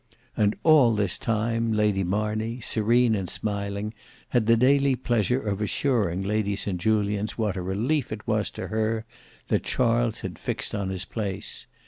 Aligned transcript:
And 0.35 0.55
all 0.63 0.95
this 0.95 1.19
time, 1.19 1.73
Lady 1.73 2.03
Marney, 2.03 2.59
serene 2.59 3.13
and 3.13 3.29
smiling, 3.29 3.93
had 4.29 4.47
the 4.47 4.57
daily 4.57 4.95
pleasure 4.95 5.39
of 5.39 5.61
assuring 5.61 6.23
Lady 6.23 6.55
St 6.55 6.81
Julians 6.81 7.37
what 7.37 7.55
a 7.55 7.61
relief 7.61 8.11
it 8.11 8.25
was 8.27 8.49
to 8.49 8.69
her 8.69 9.05
that 9.49 9.63
Charles 9.63 10.21
had 10.21 10.39
fixed 10.39 10.73
on 10.73 10.89
his 10.89 11.05
place. 11.05 11.67